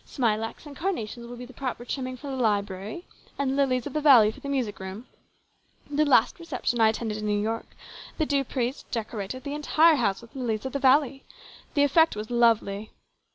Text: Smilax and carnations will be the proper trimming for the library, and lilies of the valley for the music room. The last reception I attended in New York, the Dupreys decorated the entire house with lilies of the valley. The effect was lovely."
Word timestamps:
Smilax 0.03 0.65
and 0.65 0.75
carnations 0.75 1.27
will 1.27 1.35
be 1.37 1.45
the 1.45 1.53
proper 1.53 1.85
trimming 1.85 2.17
for 2.17 2.25
the 2.31 2.35
library, 2.35 3.05
and 3.37 3.55
lilies 3.55 3.85
of 3.85 3.93
the 3.93 4.01
valley 4.01 4.31
for 4.31 4.39
the 4.39 4.49
music 4.49 4.79
room. 4.79 5.05
The 5.91 6.05
last 6.05 6.39
reception 6.39 6.81
I 6.81 6.89
attended 6.89 7.17
in 7.19 7.27
New 7.27 7.39
York, 7.39 7.75
the 8.17 8.25
Dupreys 8.25 8.81
decorated 8.89 9.43
the 9.43 9.53
entire 9.53 9.97
house 9.97 10.19
with 10.19 10.35
lilies 10.35 10.65
of 10.65 10.73
the 10.73 10.79
valley. 10.79 11.23
The 11.75 11.83
effect 11.83 12.15
was 12.15 12.31
lovely." 12.31 12.89